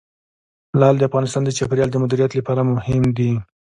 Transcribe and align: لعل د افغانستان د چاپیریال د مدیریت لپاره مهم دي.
لعل 0.79 0.95
د 0.97 1.03
افغانستان 1.09 1.41
د 1.45 1.49
چاپیریال 1.57 1.89
د 1.91 1.97
مدیریت 2.03 2.31
لپاره 2.35 2.61
مهم 2.73 3.03
دي. 3.17 3.31